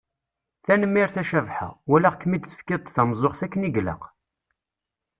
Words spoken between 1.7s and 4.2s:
walaɣ-kem-id tefkiḍ-d tameẓẓuɣt akken i ilaq.